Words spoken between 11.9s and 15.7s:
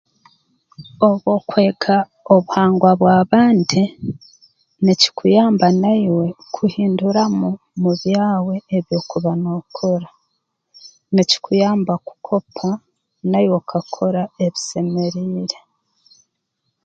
kukopa naiwe okakora ebisemeriire